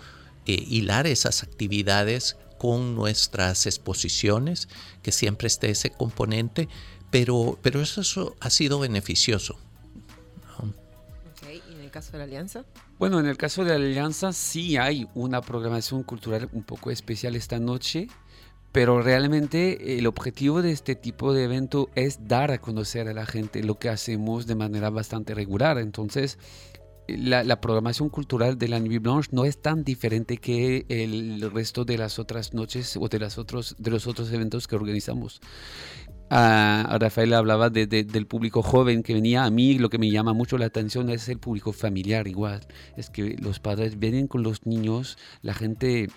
eh, 0.46 0.62
hilar 0.68 1.06
esas 1.06 1.42
actividades 1.42 2.36
con 2.58 2.94
nuestras 2.94 3.64
exposiciones, 3.64 4.68
que 5.02 5.12
siempre 5.12 5.46
esté 5.46 5.70
ese 5.70 5.88
componente, 5.88 6.68
pero, 7.10 7.58
pero 7.62 7.80
eso, 7.80 8.02
eso 8.02 8.36
ha 8.40 8.50
sido 8.50 8.78
beneficioso. 8.78 9.58
Okay. 11.90 11.90
¿Y 11.90 11.90
en 11.90 11.90
el 11.90 11.90
caso 11.90 12.12
de 12.12 12.18
la 12.18 12.24
alianza? 12.24 12.64
Bueno, 12.98 13.20
en 13.20 13.26
el 13.26 13.36
caso 13.36 13.64
de 13.64 13.70
la 13.70 13.76
alianza 13.76 14.32
sí 14.32 14.76
hay 14.76 15.08
una 15.14 15.40
programación 15.40 16.02
cultural 16.02 16.48
un 16.52 16.62
poco 16.62 16.90
especial 16.90 17.34
esta 17.36 17.58
noche, 17.58 18.08
pero 18.72 19.02
realmente 19.02 19.98
el 19.98 20.06
objetivo 20.06 20.62
de 20.62 20.72
este 20.72 20.94
tipo 20.94 21.32
de 21.32 21.44
evento 21.44 21.90
es 21.94 22.28
dar 22.28 22.52
a 22.52 22.58
conocer 22.58 23.08
a 23.08 23.12
la 23.12 23.26
gente 23.26 23.62
lo 23.64 23.78
que 23.78 23.88
hacemos 23.88 24.46
de 24.46 24.54
manera 24.54 24.90
bastante 24.90 25.34
regular. 25.34 25.78
Entonces, 25.78 26.38
la, 27.08 27.42
la, 27.42 27.60
programación 27.60 28.08
cultural 28.08 28.58
de 28.58 28.68
la 28.68 28.78
Nuit 28.78 29.02
Blanche 29.02 29.30
no 29.32 29.44
es 29.44 29.60
tan 29.60 29.82
diferente 29.82 30.38
que 30.38 30.86
el 30.88 31.50
resto 31.50 31.84
de 31.84 31.98
las 31.98 32.20
otras 32.20 32.54
noches 32.54 32.96
o 32.96 33.08
de, 33.08 33.18
las 33.18 33.38
otros, 33.38 33.74
de 33.78 33.90
los 33.90 34.06
otros 34.06 34.32
eventos 34.32 34.68
que 34.68 34.76
organizamos. 34.76 35.40
Uh, 36.30 36.96
Rafael 36.98 37.34
hablaba 37.34 37.70
de, 37.70 37.88
de, 37.88 38.04
del 38.04 38.26
público 38.26 38.62
joven 38.62 39.02
que 39.02 39.14
venía. 39.14 39.44
A 39.44 39.50
mí 39.50 39.78
lo 39.78 39.90
que 39.90 39.98
me 39.98 40.10
llama 40.10 40.32
mucho 40.32 40.58
la 40.58 40.66
atención 40.66 41.10
es 41.10 41.28
el 41.28 41.38
público 41.38 41.72
familiar 41.72 42.28
igual. 42.28 42.60
Es 42.96 43.10
que 43.10 43.36
los 43.40 43.58
padres 43.58 43.98
vienen 43.98 44.28
con 44.28 44.42
los 44.42 44.64
niños, 44.64 45.18
la 45.42 45.54
gente 45.54 46.08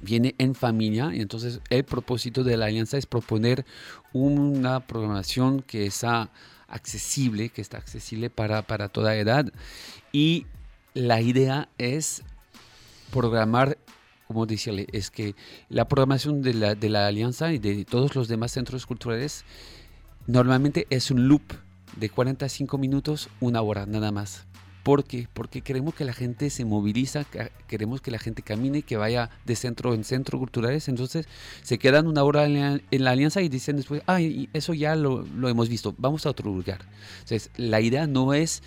viene 0.00 0.34
en 0.38 0.54
familia 0.54 1.10
y 1.14 1.20
entonces 1.20 1.60
el 1.70 1.84
propósito 1.84 2.44
de 2.44 2.56
la 2.56 2.66
alianza 2.66 2.98
es 2.98 3.06
proponer 3.06 3.64
una 4.12 4.80
programación 4.86 5.62
que 5.62 5.90
sea 5.90 6.30
accesible, 6.68 7.48
que 7.48 7.62
está 7.62 7.78
accesible 7.78 8.30
para, 8.30 8.62
para 8.62 8.88
toda 8.88 9.16
edad 9.16 9.52
y 10.12 10.46
la 10.94 11.20
idea 11.20 11.68
es 11.78 12.22
programar, 13.10 13.78
como 14.26 14.46
decirle, 14.46 14.86
es 14.92 15.10
que 15.10 15.34
la 15.68 15.86
programación 15.88 16.42
de 16.42 16.54
la, 16.54 16.74
de 16.74 16.88
la 16.88 17.06
alianza 17.06 17.52
y 17.52 17.58
de 17.58 17.84
todos 17.84 18.14
los 18.14 18.28
demás 18.28 18.52
centros 18.52 18.86
culturales 18.86 19.44
normalmente 20.26 20.86
es 20.90 21.10
un 21.10 21.28
loop 21.28 21.42
de 21.96 22.08
45 22.08 22.78
minutos, 22.78 23.28
una 23.40 23.60
hora 23.62 23.86
nada 23.86 24.12
más. 24.12 24.46
¿Por 24.82 25.04
qué? 25.04 25.28
Porque 25.32 25.60
queremos 25.60 25.94
que 25.94 26.04
la 26.04 26.12
gente 26.12 26.50
se 26.50 26.64
moviliza, 26.64 27.24
queremos 27.68 28.00
que 28.00 28.10
la 28.10 28.18
gente 28.18 28.42
camine, 28.42 28.82
que 28.82 28.96
vaya 28.96 29.30
de 29.44 29.54
centro 29.54 29.94
en 29.94 30.02
centro 30.02 30.40
culturales. 30.40 30.88
Entonces 30.88 31.28
se 31.62 31.78
quedan 31.78 32.08
una 32.08 32.24
hora 32.24 32.46
en 32.46 32.54
la, 32.54 32.80
en 32.90 33.04
la 33.04 33.12
alianza 33.12 33.42
y 33.42 33.48
dicen 33.48 33.76
después, 33.76 34.02
ay, 34.06 34.48
eso 34.52 34.74
ya 34.74 34.96
lo, 34.96 35.22
lo, 35.36 35.48
hemos 35.48 35.68
visto, 35.68 35.94
vamos 35.98 36.26
a 36.26 36.30
otro 36.30 36.50
lugar. 36.50 36.80
Entonces 37.20 37.50
la 37.56 37.80
idea 37.80 38.08
no 38.08 38.34
es 38.34 38.64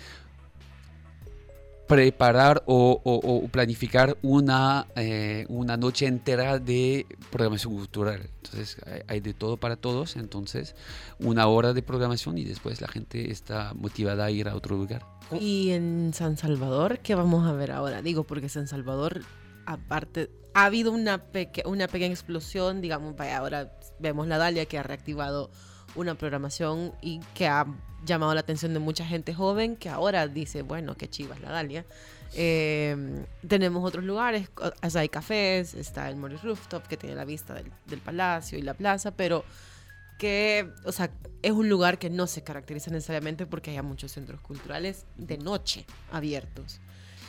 preparar 1.86 2.62
o, 2.66 3.00
o, 3.04 3.14
o 3.14 3.48
planificar 3.48 4.16
una, 4.22 4.86
eh, 4.96 5.46
una 5.48 5.76
noche 5.76 6.06
entera 6.06 6.58
de 6.58 7.06
programación 7.30 7.74
cultural. 7.74 8.28
Entonces 8.42 8.76
hay, 8.86 9.02
hay, 9.06 9.20
de 9.20 9.34
todo 9.34 9.56
para 9.56 9.76
todos, 9.76 10.16
entonces 10.16 10.74
una 11.18 11.46
hora 11.46 11.72
de 11.72 11.82
programación 11.82 12.38
y 12.38 12.44
después 12.44 12.80
la 12.80 12.88
gente 12.88 13.30
está 13.30 13.72
motivada 13.74 14.24
a 14.24 14.30
ir 14.30 14.48
a 14.48 14.56
otro 14.56 14.76
lugar. 14.76 15.04
¿Y 15.40 15.70
en 15.70 16.12
San 16.14 16.36
Salvador 16.36 16.98
qué 17.00 17.14
vamos 17.14 17.46
a 17.48 17.52
ver 17.52 17.72
ahora? 17.72 18.02
Digo, 18.02 18.24
porque 18.24 18.48
San 18.48 18.68
Salvador, 18.68 19.22
aparte, 19.64 20.30
ha 20.54 20.64
habido 20.64 20.92
una, 20.92 21.18
peque 21.18 21.62
una 21.66 21.86
pequeña 21.86 22.14
explosión, 22.14 22.80
digamos, 22.80 23.16
vaya, 23.16 23.38
ahora 23.38 23.72
vemos 23.98 24.26
la 24.26 24.38
Dalia 24.38 24.66
que 24.66 24.78
ha 24.78 24.82
reactivado 24.82 25.50
una 25.94 26.14
programación 26.14 26.92
y 27.00 27.20
que 27.34 27.46
ha 27.46 27.66
llamado 28.04 28.34
la 28.34 28.40
atención 28.40 28.72
de 28.72 28.78
mucha 28.78 29.04
gente 29.04 29.34
joven 29.34 29.76
que 29.76 29.88
ahora 29.88 30.28
dice, 30.28 30.62
bueno, 30.62 30.96
qué 30.96 31.08
chivas 31.08 31.40
la 31.40 31.50
Dalia. 31.50 31.84
Eh, 32.34 33.24
tenemos 33.46 33.84
otros 33.84 34.04
lugares, 34.04 34.50
o 34.82 34.90
sea, 34.90 35.00
hay 35.02 35.08
cafés, 35.08 35.74
está 35.74 36.08
el 36.08 36.16
Morris 36.16 36.42
Rooftop 36.42 36.86
que 36.86 36.96
tiene 36.96 37.14
la 37.14 37.24
vista 37.24 37.54
del, 37.54 37.70
del, 37.86 38.00
palacio 38.00 38.58
y 38.58 38.62
la 38.62 38.74
plaza, 38.74 39.12
pero 39.12 39.44
que, 40.18 40.70
o 40.84 40.92
sea, 40.92 41.10
es 41.42 41.52
un 41.52 41.68
lugar 41.68 41.98
que 41.98 42.10
no 42.10 42.26
se 42.26 42.42
caracteriza 42.42 42.90
necesariamente 42.90 43.46
porque 43.46 43.70
haya 43.70 43.82
muchos 43.82 44.12
centros 44.12 44.40
culturales 44.40 45.06
de 45.16 45.38
noche 45.38 45.86
abiertos. 46.10 46.80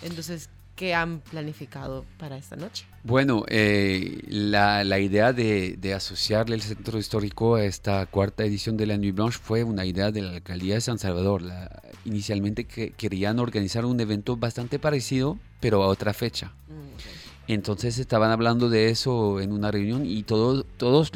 Entonces, 0.01 0.49
¿qué 0.77 0.93
han 0.93 1.19
planificado 1.19 2.05
para 2.17 2.37
esta 2.37 2.55
noche? 2.55 2.85
Bueno, 3.03 3.43
eh, 3.49 4.21
la, 4.29 4.83
la, 4.83 4.99
idea 4.99 5.33
de, 5.33 5.75
de, 5.75 5.93
asociarle 5.93 6.55
el 6.55 6.61
centro 6.61 6.99
histórico 6.99 7.55
a 7.55 7.65
esta 7.65 8.05
cuarta 8.05 8.45
edición 8.45 8.77
de 8.77 8.85
la 8.85 8.95
Nuit 8.97 9.15
Blanche 9.15 9.39
fue 9.41 9.63
una 9.63 9.85
idea 9.85 10.11
de 10.11 10.21
la 10.21 10.31
alcaldía 10.35 10.75
de 10.75 10.81
San 10.81 10.99
Salvador. 10.99 11.41
La, 11.41 11.81
inicialmente 12.05 12.65
que, 12.65 12.91
querían 12.91 13.39
organizar 13.39 13.85
un 13.85 13.99
evento 13.99 14.37
bastante 14.37 14.77
parecido, 14.77 15.39
pero 15.59 15.83
a 15.83 15.87
otra 15.87 16.13
fecha. 16.13 16.53
Mm, 16.67 16.93
okay. 16.93 17.55
Entonces 17.55 17.97
estaban 17.97 18.29
hablando 18.29 18.69
de 18.69 18.89
eso 18.89 19.41
en 19.41 19.51
una 19.51 19.71
reunión 19.71 20.05
y 20.05 20.21
todo, 20.23 20.63
todos 20.63 21.11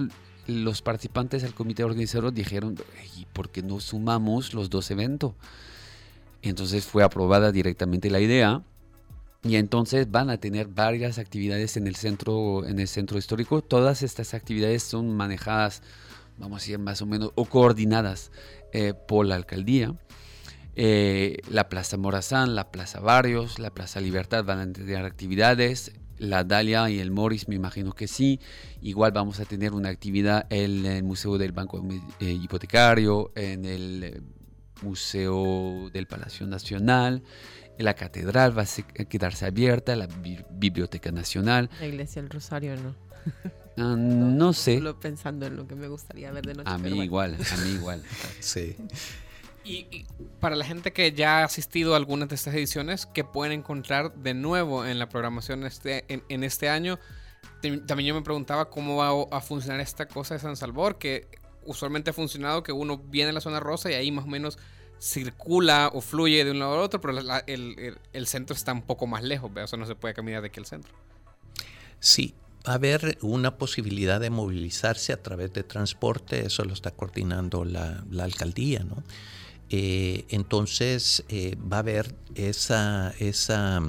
los 0.48 0.82
participantes 0.82 1.44
del 1.44 1.53
comité 1.53 1.84
organizador 1.84 2.34
dijeron, 2.34 2.77
¿y 3.15 3.25
por 3.25 3.50
qué 3.50 3.62
no 3.62 3.80
sumamos 3.80 4.56
los 4.56 4.72
dos 4.72 4.89
eventos? 4.89 5.34
Entonces 6.41 6.84
fue 6.84 7.03
aprobada 7.03 7.51
directamente 7.51 8.10
la 8.10 8.20
idea 8.20 8.63
y 9.44 9.56
entonces 9.56 10.10
van 10.10 10.30
a 10.30 10.38
tener 10.38 10.68
varias 10.68 11.18
actividades 11.18 11.76
en 11.76 11.88
el 11.88 11.96
centro, 11.96 12.66
en 12.66 12.80
el 12.80 12.88
centro 12.88 13.18
histórico. 13.18 13.62
Todas 13.62 14.04
estas 14.04 14.34
actividades 14.34 14.84
son 14.84 15.16
manejadas, 15.16 15.82
vamos 16.38 16.58
a 16.58 16.62
decir 16.62 16.80
más 16.80 17.02
o 17.02 17.08
menos, 17.08 17.32
o 17.36 17.46
coordinadas 17.46 18.32
eh, 18.72 18.94
por 18.94 19.26
la 19.26 19.36
alcaldía. 19.36 19.96
Eh, 20.76 21.38
la 21.50 21.70
Plaza 21.70 21.98
Morazán, 21.98 22.56
la 22.56 22.72
Plaza 22.72 23.00
Barrios, 23.00 23.58
la 23.58 23.72
Plaza 23.72 24.00
Libertad 24.00 24.46
van 24.46 24.60
a 24.60 24.74
tener 24.74 25.04
actividades. 25.06 25.92
La 26.18 26.44
Dalia 26.44 26.88
y 26.92 27.00
el 27.00 27.10
Morris, 27.10 27.48
me 27.48 27.56
imagino 27.56 27.94
que 27.94 28.08
sí. 28.08 28.40
Igual 28.84 29.12
vamos 29.12 29.40
a 29.40 29.46
tener 29.46 29.74
una 29.74 29.90
actividad 29.90 30.46
en 30.52 30.86
el 30.86 31.04
Museo 31.04 31.40
del 31.40 31.52
Banco 31.52 31.84
eh, 32.20 32.32
Hipotecario, 32.32 33.32
en 33.34 33.66
el 33.66 34.22
Museo 34.84 35.90
del 35.92 36.06
Palacio 36.06 36.46
Nacional. 36.46 37.24
La 37.82 37.94
catedral 37.96 38.58
va 38.58 38.64
a 38.64 39.06
quedarse 39.06 39.46
abierta, 39.46 39.96
la 39.96 40.08
Bi 40.08 40.40
Biblioteca 40.52 41.12
Nacional. 41.12 41.70
La 41.80 41.88
Iglesia 41.88 42.22
del 42.22 42.30
Rosario 42.30 42.76
no. 42.76 42.96
Uh, 43.78 43.96
no 43.96 44.54
sé. 44.54 44.78
Solo 44.78 45.00
pensando 45.00 45.46
en 45.46 45.56
lo 45.56 45.68
que 45.68 45.76
me 45.76 45.88
gustaría 45.88 46.32
ver 46.32 46.46
de 46.46 46.56
noche. 46.56 46.70
A 46.70 46.78
mí 46.78 46.90
bueno. 46.90 47.04
igual, 47.04 47.36
a 47.36 47.58
mí 47.58 47.70
igual. 47.72 48.04
sí. 48.40 48.76
Y, 49.64 49.88
y, 49.92 50.06
para 50.40 50.56
la 50.56 50.66
gente 50.66 50.92
que 50.92 51.12
ya 51.14 51.40
ha 51.40 51.44
asistido 51.46 51.94
a 51.94 51.98
algunas 51.98 52.30
de 52.30 52.36
estas 52.36 52.54
ediciones, 52.54 53.06
que 53.06 53.24
pueden 53.24 53.54
encontrar 53.54 54.14
de 54.16 54.34
nuevo 54.34 54.86
en 54.86 55.00
la 55.00 55.08
programación 55.08 55.66
este, 55.66 56.04
en, 56.14 56.24
en 56.30 56.44
este 56.44 56.68
año, 56.68 57.00
también 57.62 58.08
yo 58.08 58.16
me 58.16 58.22
preguntaba 58.22 58.70
cómo 58.70 58.98
va 58.98 59.38
a 59.38 59.42
funcionar 59.42 59.80
esta 59.80 60.08
cosa 60.08 60.34
de 60.34 60.40
San 60.40 60.56
Salvador, 60.58 60.98
que 60.98 61.28
usualmente 61.64 62.10
ha 62.10 62.14
funcionado 62.14 62.64
que 62.64 62.72
uno 62.72 62.98
viene 62.98 63.30
a 63.30 63.34
la 63.34 63.42
zona 63.42 63.60
rosa 63.60 63.92
y 63.92 63.94
ahí 63.94 64.12
más 64.12 64.26
o 64.26 64.28
menos 64.28 64.58
circula 65.01 65.89
o 65.93 66.01
fluye 66.01 66.46
de 66.46 66.51
un 66.51 66.60
lado 66.60 66.75
a 66.75 66.81
otro, 66.81 67.01
pero 67.01 67.17
el, 67.48 67.98
el, 68.13 68.27
centro 68.27 68.55
está 68.55 68.72
un 68.72 68.84
poco 68.84 69.08
más 69.08 69.24
lejos, 69.24 69.51
¿ve? 69.51 69.63
o 69.63 69.67
sea, 69.67 69.79
no 69.79 69.88
se 69.88 69.96
puede 69.96 70.13
caminar 70.13 70.41
de 70.41 70.50
aquí 70.50 70.60
al 70.60 70.67
centro. 70.67 70.93
Sí, 72.00 72.36
va 72.67 72.74
a 72.74 72.75
haber 72.75 73.17
una 73.22 73.58
posibilidad 73.58 74.20
de 74.20 74.29
movilizarse 74.29 75.12
a 75.12 75.22
través 75.22 75.53
de 75.53 75.63
transporte, 75.63 76.46
eso 76.46 76.63
lo 76.65 76.74
está 76.74 76.91
coordinando 76.91 77.65
la, 77.65 78.03
la 78.12 78.25
alcaldía, 78.25 78.84
¿no? 78.84 79.03
Eh, 79.74 80.25
entonces 80.29 81.24
eh, 81.29 81.55
va 81.55 81.77
a 81.77 81.79
haber 81.79 82.13
esa, 82.36 83.13
esa, 83.20 83.81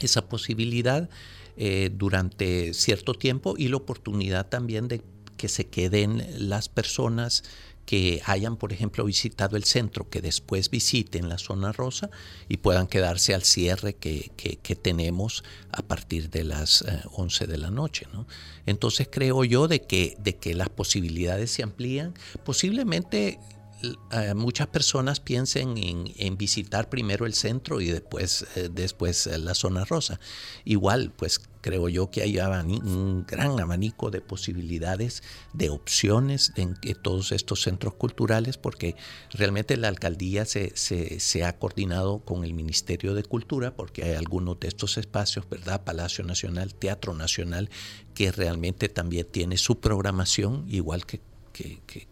esa 0.00 0.28
posibilidad 0.28 1.08
eh, 1.56 1.90
durante 1.94 2.74
cierto 2.74 3.14
tiempo 3.14 3.54
y 3.56 3.68
la 3.68 3.76
oportunidad 3.76 4.48
también 4.48 4.88
de 4.88 5.02
que 5.36 5.48
se 5.48 5.68
queden 5.68 6.26
las 6.48 6.68
personas 6.68 7.44
que 7.88 8.20
hayan, 8.26 8.58
por 8.58 8.74
ejemplo, 8.74 9.02
visitado 9.06 9.56
el 9.56 9.64
centro, 9.64 10.10
que 10.10 10.20
después 10.20 10.68
visiten 10.68 11.30
la 11.30 11.38
zona 11.38 11.72
rosa 11.72 12.10
y 12.46 12.58
puedan 12.58 12.86
quedarse 12.86 13.32
al 13.32 13.44
cierre 13.44 13.94
que, 13.94 14.30
que, 14.36 14.76
tenemos 14.76 15.42
a 15.72 15.80
partir 15.80 16.28
de 16.28 16.44
las 16.44 16.82
eh, 16.82 17.00
11 17.12 17.46
de 17.46 17.56
la 17.56 17.70
noche. 17.70 18.06
¿no? 18.12 18.26
Entonces 18.66 19.08
creo 19.10 19.42
yo 19.42 19.68
de 19.68 19.80
que, 19.80 20.18
de 20.18 20.36
que 20.36 20.52
las 20.52 20.68
posibilidades 20.68 21.50
se 21.50 21.62
amplían. 21.62 22.12
Posiblemente 22.44 23.38
eh, 23.82 24.34
muchas 24.34 24.66
personas 24.66 25.20
piensen 25.20 25.76
en, 25.78 26.36
visitar 26.36 26.88
primero 26.88 27.26
el 27.26 27.34
centro 27.34 27.80
y 27.80 27.86
después, 27.86 28.46
eh, 28.56 28.68
después 28.72 29.26
eh, 29.26 29.38
la 29.38 29.54
zona 29.54 29.84
rosa. 29.84 30.18
Igual, 30.64 31.12
pues 31.16 31.40
creo 31.60 31.88
yo 31.88 32.10
que 32.10 32.22
hay 32.22 32.38
un 32.38 33.24
gran 33.26 33.60
abanico 33.60 34.10
de 34.10 34.20
posibilidades, 34.20 35.22
de 35.52 35.70
opciones 35.70 36.52
en 36.56 36.76
todos 37.02 37.32
estos 37.32 37.62
centros 37.62 37.94
culturales, 37.94 38.56
porque 38.56 38.96
realmente 39.30 39.76
la 39.76 39.88
alcaldía 39.88 40.44
se, 40.44 40.72
se, 40.76 41.44
ha 41.44 41.58
coordinado 41.58 42.20
con 42.20 42.44
el 42.44 42.54
Ministerio 42.54 43.14
de 43.14 43.24
Cultura, 43.24 43.76
porque 43.76 44.04
hay 44.04 44.14
algunos 44.14 44.58
de 44.60 44.68
estos 44.68 44.98
espacios, 44.98 45.48
¿verdad? 45.48 45.84
Palacio 45.84 46.24
Nacional, 46.24 46.74
Teatro 46.74 47.12
Nacional, 47.14 47.70
que 48.14 48.32
realmente 48.32 48.88
también 48.88 49.26
tiene 49.30 49.58
su 49.58 49.80
programación, 49.80 50.64
igual 50.68 51.06
que 51.06 51.20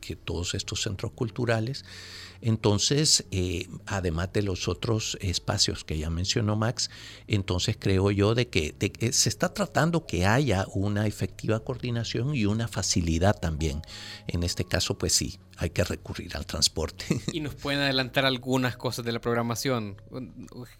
que, 0.01 0.17
todos 0.17 0.55
estos 0.55 0.83
centros 0.83 1.13
culturales. 1.13 1.85
Entonces, 2.41 3.25
eh, 3.31 3.69
además 3.87 4.33
de 4.33 4.43
los 4.43 4.69
otros 4.69 5.17
espacios 5.21 5.85
que 5.85 5.99
ya 5.99 6.11
mencionó 6.11 6.57
Max, 6.57 6.91
entonces 7.27 7.77
creo 7.79 8.11
yo 8.11 8.35
de 8.35 8.49
que, 8.49 8.75
se 9.13 9.29
está 9.29 9.53
tratando 9.55 10.07
que 10.07 10.27
haya 10.27 10.67
una 10.73 11.07
efectiva 11.07 11.61
coordinación 11.61 12.35
y 12.35 12.47
una 12.47 12.69
facilidad 12.69 13.39
también. 13.39 13.83
En 14.27 14.43
este 14.43 14.65
caso, 14.65 14.99
pues 14.99 15.13
sí, 15.13 15.39
hay 15.59 15.71
que 15.71 15.85
recurrir 15.85 16.37
al 16.37 16.47
transporte. 16.47 17.05
Y 17.33 17.41
nos 17.41 17.55
pueden 17.55 17.81
adelantar 17.81 18.25
algunas 18.25 18.77
cosas 18.77 19.05
de 19.05 19.13
la 19.13 19.21
programación, 19.21 19.97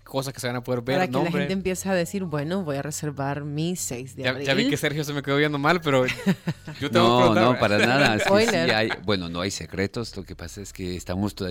cosas 0.05 0.33
que 0.33 0.41
se 0.41 0.47
van 0.47 0.57
a 0.57 0.63
poder 0.63 0.83
ver. 0.83 0.97
Para 0.97 1.09
que 1.09 1.31
la 1.31 1.31
gente 1.31 1.53
empiece 1.53 1.89
a 1.89 1.95
decir, 1.95 2.25
bueno, 2.25 2.63
voy 2.63 2.77
a 2.77 2.83
reservar 2.83 3.45
mi 3.45 3.77
6 3.77 4.17
de 4.17 4.23
ya, 4.23 4.31
abril. 4.31 4.47
Ya 4.47 4.55
vi 4.55 4.71
que 4.71 4.77
Sergio 4.77 5.05
se 5.05 5.13
me 5.13 5.23
quedó 5.23 5.37
viendo 5.37 5.59
mal, 5.59 5.81
pero 5.81 6.07
yo 6.81 6.91
tengo 6.91 7.35
No, 7.35 7.35
no, 7.35 7.59
para 7.59 7.79
nada. 7.79 8.19
bueno, 9.05 9.29
no 9.29 9.41
hay 9.41 9.51
secretos, 9.51 10.17
lo 10.17 10.25
que 10.25 10.35
pasa 10.35 10.61
es 10.61 10.73
que 10.73 10.97
estamos 10.97 11.35
todavía... 11.35 11.46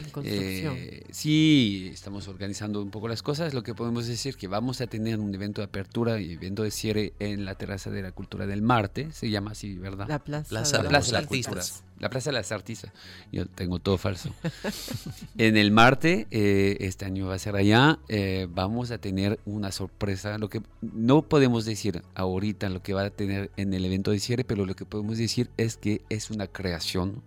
En 0.00 0.10
construcción. 0.10 0.74
Eh, 0.76 1.04
sí, 1.10 1.90
estamos 1.92 2.28
organizando 2.28 2.82
un 2.82 2.90
poco 2.90 3.08
las 3.08 3.22
cosas. 3.22 3.54
Lo 3.54 3.62
que 3.62 3.74
podemos 3.74 4.06
decir 4.06 4.36
que 4.36 4.48
vamos 4.48 4.80
a 4.80 4.86
tener 4.86 5.18
un 5.18 5.34
evento 5.34 5.60
de 5.60 5.66
apertura 5.66 6.20
y 6.20 6.32
evento 6.32 6.62
de 6.62 6.70
cierre 6.70 7.12
en 7.18 7.44
la 7.44 7.54
terraza 7.54 7.90
de 7.90 8.02
la 8.02 8.12
cultura 8.12 8.46
del 8.46 8.62
Marte, 8.62 9.10
se 9.12 9.30
llama 9.30 9.52
así, 9.52 9.76
¿verdad? 9.76 10.08
La 10.08 10.18
Plaza, 10.18 10.48
plaza 10.48 10.82
de, 10.82 10.90
los 10.90 11.12
Artistas. 11.12 11.84
La 11.98 12.10
Plaza 12.10 12.30
de 12.30 12.34
las 12.34 12.52
Artistas. 12.52 12.92
Yo 13.30 13.46
tengo 13.46 13.78
todo 13.78 13.98
falso. 13.98 14.30
en 15.38 15.56
el 15.56 15.70
Marte, 15.70 16.26
eh, 16.30 16.76
este 16.80 17.04
año 17.04 17.28
va 17.28 17.34
a 17.34 17.38
ser 17.38 17.56
allá, 17.56 17.98
eh, 18.08 18.48
vamos 18.50 18.90
a 18.90 18.98
tener 18.98 19.38
una 19.44 19.72
sorpresa. 19.72 20.38
Lo 20.38 20.48
que 20.48 20.62
no 20.80 21.22
podemos 21.22 21.64
decir 21.64 22.02
ahorita 22.14 22.68
lo 22.68 22.82
que 22.82 22.94
va 22.94 23.04
a 23.04 23.10
tener 23.10 23.50
en 23.56 23.74
el 23.74 23.84
evento 23.84 24.10
de 24.10 24.18
cierre, 24.18 24.44
pero 24.44 24.66
lo 24.66 24.74
que 24.74 24.84
podemos 24.84 25.18
decir 25.18 25.50
es 25.56 25.76
que 25.76 26.02
es 26.08 26.30
una 26.30 26.46
creación 26.46 27.22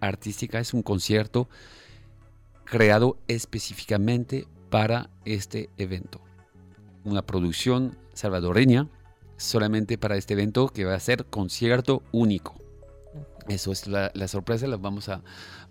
artística, 0.00 0.58
es 0.58 0.74
un 0.74 0.82
concierto 0.82 1.48
creado 2.64 3.18
específicamente 3.28 4.46
para 4.70 5.10
este 5.24 5.70
evento. 5.76 6.20
Una 7.04 7.22
producción 7.22 7.96
salvadoreña 8.12 8.88
solamente 9.36 9.98
para 9.98 10.16
este 10.16 10.34
evento 10.34 10.68
que 10.68 10.84
va 10.84 10.94
a 10.94 11.00
ser 11.00 11.24
concierto 11.26 12.02
único. 12.12 12.59
Eso 13.48 13.72
es 13.72 13.86
la, 13.86 14.10
sorpresa, 14.28 14.66
la 14.66 14.76
vamos 14.76 15.08
a, 15.08 15.22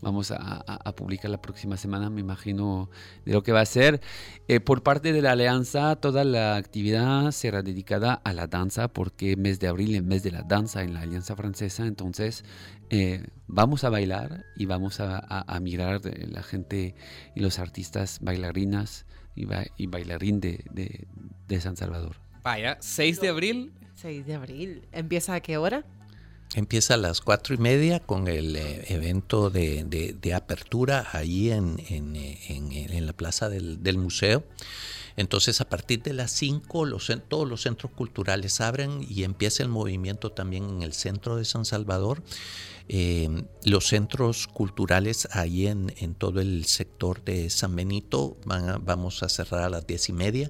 vamos 0.02 0.32
a, 0.32 0.64
publicar 0.96 1.32
la 1.32 1.42
próxima 1.42 1.78
semana, 1.78 2.10
me 2.10 2.22
imagino, 2.22 2.90
de 3.26 3.34
lo 3.34 3.44
que 3.44 3.52
va 3.52 3.62
a 3.62 3.66
ser. 3.66 4.02
Eh, 4.48 4.60
por 4.60 4.84
parte 4.84 5.14
de 5.14 5.22
la 5.22 5.32
alianza, 5.32 5.96
toda 5.96 6.24
la 6.24 6.56
actividad 6.56 7.32
será 7.32 7.62
dedicada 7.62 8.14
a 8.14 8.34
la 8.34 8.48
danza, 8.48 8.88
porque 8.88 9.36
mes 9.36 9.60
de 9.60 9.68
abril 9.68 9.96
es 9.96 10.04
mes 10.04 10.24
de 10.24 10.32
la 10.32 10.42
danza 10.42 10.84
en 10.84 10.94
la 10.94 11.02
alianza 11.02 11.36
francesa, 11.36 11.86
entonces 11.86 12.44
eh, 12.90 13.28
vamos 13.48 13.84
a 13.84 13.90
bailar 13.90 14.46
y 14.56 14.66
vamos 14.66 15.00
a, 15.00 15.46
mirar 15.62 16.02
la 16.06 16.44
gente 16.44 16.96
y 17.36 17.40
los 17.42 17.60
artistas 17.60 18.20
bailarinas 18.22 19.06
y, 19.36 19.48
y 19.78 19.88
bailarín 19.88 20.40
de, 20.40 20.64
de, 20.72 21.08
de 21.48 21.62
San 21.62 21.76
Salvador. 21.76 22.18
Vaya, 22.44 22.78
6 22.80 23.22
de 23.22 23.30
abril. 23.30 23.74
6 23.96 24.26
de 24.26 24.34
abril. 24.34 24.88
¿Empieza 24.92 25.36
a 25.36 25.42
qué 25.42 25.58
hora? 25.58 25.84
Empieza 26.56 26.96
a 26.96 26.98
las 26.98 27.22
cuatro 27.22 27.54
y 27.54 27.60
media 27.60 28.00
con 28.00 28.28
el 28.28 28.56
eh, 28.56 28.86
evento 28.88 29.52
de, 29.52 30.34
apertura 30.36 31.08
ahí 31.12 31.52
en, 31.52 31.80
en, 31.90 32.16
en, 32.16 33.06
la 33.06 33.14
plaza 33.14 33.50
del, 33.50 33.98
museo. 34.00 34.44
Entonces 35.16 35.62
a 35.62 35.70
partir 35.70 36.02
de 36.02 36.14
las 36.14 36.32
5 36.32 36.86
los, 36.86 37.12
todos 37.28 37.48
los 37.48 37.62
centros 37.62 37.92
culturales 37.92 38.62
abren 38.62 39.06
y 39.08 39.24
empieza 39.26 39.62
el 39.62 39.70
movimiento 39.70 40.32
también 40.32 40.68
en 40.70 40.82
el 40.82 40.94
centro 40.94 41.36
de 41.36 41.46
San 41.46 41.66
Salvador. 41.66 42.24
Eh, 42.88 43.44
los 43.64 43.88
centros 43.88 44.48
culturales 44.48 45.28
ahí 45.32 45.68
en, 45.68 45.94
en, 45.98 46.16
todo 46.16 46.42
el 46.42 46.66
sector 46.66 47.24
de 47.24 47.52
San 47.52 47.76
Benito 47.76 48.38
van 48.46 48.84
vamos 48.84 49.22
a 49.22 49.30
cerrar 49.30 49.62
a 49.62 49.70
las 49.70 49.86
diez 49.86 50.10
y 50.10 50.14
media 50.14 50.50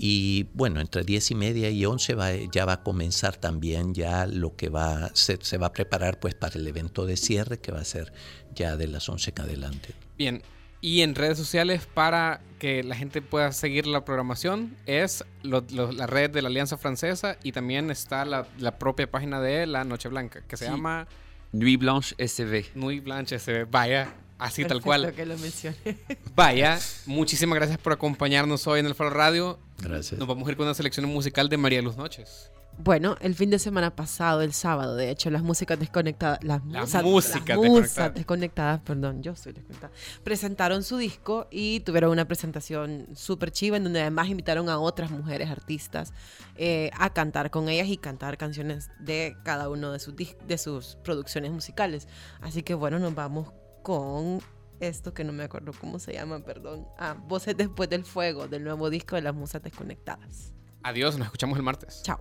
y 0.00 0.44
bueno, 0.54 0.80
entre 0.80 1.02
10 1.02 1.32
y 1.32 1.34
media 1.34 1.70
y 1.70 1.84
11 1.84 2.14
va, 2.14 2.32
ya 2.32 2.64
va 2.64 2.74
a 2.74 2.82
comenzar 2.84 3.36
también 3.36 3.94
ya 3.94 4.28
lo 4.28 4.54
que 4.54 4.68
va, 4.68 5.10
se, 5.12 5.38
se, 5.42 5.58
va 5.58 5.66
a 5.66 5.72
preparar 5.72 6.20
pues 6.20 6.36
para 6.36 6.54
el 6.54 6.68
evento 6.68 7.04
de 7.04 7.16
cierre 7.16 7.58
que 7.58 7.72
va 7.72 7.80
a 7.80 7.84
ser 7.84 8.12
ya 8.54 8.76
de 8.76 8.86
las 8.86 9.08
11 9.08 9.32
en 9.36 9.42
adelante. 9.42 9.94
Bien, 10.16 10.42
y 10.80 11.00
en 11.00 11.16
redes 11.16 11.36
sociales 11.36 11.88
para 11.92 12.40
que 12.60 12.84
la 12.84 12.94
gente 12.94 13.22
pueda 13.22 13.50
seguir 13.50 13.88
la 13.88 14.04
programación 14.04 14.76
es 14.86 15.24
la 15.42 16.06
red 16.06 16.30
de 16.30 16.42
la 16.42 16.48
Alianza 16.48 16.78
Francesa 16.78 17.36
y 17.42 17.50
también 17.50 17.90
está 17.90 18.24
la, 18.24 18.46
la 18.60 18.78
propia 18.78 19.10
página 19.10 19.40
de 19.40 19.66
la 19.66 19.82
Noche 19.82 20.08
Blanca 20.08 20.42
que 20.46 20.56
se 20.56 20.66
llama... 20.66 21.08
Nuit 21.50 21.80
Blanche 21.80 22.14
SV. 22.18 22.76
Nuit 22.76 23.02
Blanche 23.02 23.36
SV, 23.38 23.64
vaya, 23.68 24.14
Así 24.38 24.64
tal 24.64 24.80
cual. 24.80 25.12
que 25.14 25.26
lo 25.26 25.36
mencioné. 25.36 25.76
Vaya, 26.34 26.78
muchísimas 27.06 27.56
gracias 27.56 27.78
por 27.78 27.92
acompañarnos 27.92 28.66
hoy 28.66 28.80
en 28.80 28.86
el 28.86 28.94
Faro 28.94 29.10
Radio. 29.10 29.58
Gracias. 29.78 30.18
Nos 30.18 30.28
vamos 30.28 30.46
a 30.46 30.50
ir 30.50 30.56
con 30.56 30.66
una 30.66 30.74
selección 30.74 31.06
musical 31.06 31.48
de 31.48 31.56
María 31.56 31.82
Luz 31.82 31.96
Noches. 31.96 32.50
Bueno, 32.80 33.16
el 33.20 33.34
fin 33.34 33.50
de 33.50 33.58
semana 33.58 33.96
pasado, 33.96 34.40
el 34.40 34.52
sábado, 34.52 34.94
de 34.94 35.10
hecho, 35.10 35.30
las 35.30 35.42
músicas 35.42 35.80
desconectadas, 35.80 36.44
las, 36.44 36.62
musas, 36.62 37.02
músicas 37.02 37.60
desconectadas. 37.60 38.14
desconectadas, 38.14 38.80
perdón, 38.82 39.20
yo 39.20 39.34
soy 39.34 39.52
desconectada, 39.52 39.92
presentaron 40.22 40.84
su 40.84 40.96
disco 40.96 41.48
y 41.50 41.80
tuvieron 41.80 42.12
una 42.12 42.28
presentación 42.28 43.08
súper 43.16 43.50
chiva 43.50 43.78
en 43.78 43.82
donde 43.82 44.00
además 44.00 44.28
invitaron 44.28 44.68
a 44.68 44.78
otras 44.78 45.10
mujeres 45.10 45.50
artistas 45.50 46.12
eh, 46.56 46.92
a 46.96 47.12
cantar 47.12 47.50
con 47.50 47.68
ellas 47.68 47.88
y 47.88 47.96
cantar 47.96 48.38
canciones 48.38 48.90
de 49.00 49.36
cada 49.42 49.68
uno 49.68 49.90
de 49.90 49.98
sus, 49.98 50.14
de 50.14 50.58
sus 50.58 50.98
producciones 51.02 51.50
musicales. 51.50 52.06
Así 52.40 52.62
que 52.62 52.74
bueno, 52.74 53.00
nos 53.00 53.12
vamos 53.12 53.48
con 53.82 54.40
esto 54.80 55.12
que 55.12 55.24
no 55.24 55.32
me 55.32 55.44
acuerdo 55.44 55.72
cómo 55.80 55.98
se 55.98 56.12
llama, 56.12 56.40
perdón. 56.40 56.86
Ah, 56.98 57.16
Voces 57.26 57.56
después 57.56 57.88
del 57.88 58.04
fuego, 58.04 58.48
del 58.48 58.64
nuevo 58.64 58.90
disco 58.90 59.16
de 59.16 59.22
las 59.22 59.34
musas 59.34 59.62
desconectadas. 59.62 60.52
Adiós, 60.82 61.18
nos 61.18 61.26
escuchamos 61.26 61.58
el 61.58 61.64
martes. 61.64 62.02
Chao. 62.02 62.20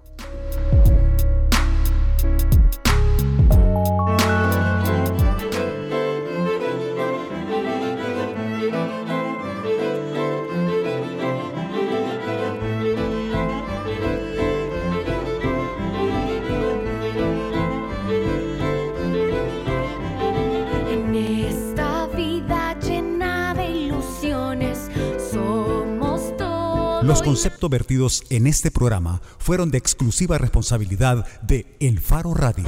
Conceptos 27.27 27.69
vertidos 27.69 28.23
en 28.29 28.47
este 28.47 28.71
programa 28.71 29.21
fueron 29.37 29.69
de 29.69 29.77
exclusiva 29.77 30.37
responsabilidad 30.37 31.25
de 31.41 31.75
El 31.81 31.99
Faro 31.99 32.33
Radio. 32.33 32.63